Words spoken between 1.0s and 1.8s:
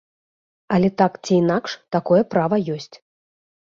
так ці інакш,